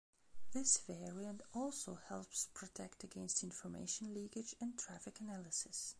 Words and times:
This 0.51 0.79
variant 0.79 1.43
also 1.53 1.93
helps 2.07 2.47
protect 2.55 3.03
against 3.03 3.43
information 3.43 4.15
leakage 4.15 4.55
and 4.59 4.75
traffic 4.75 5.19
analysis. 5.19 5.89